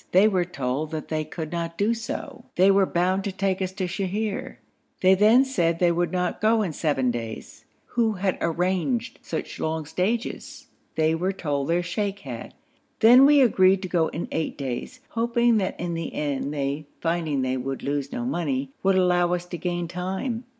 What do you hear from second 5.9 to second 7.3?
would not go in seven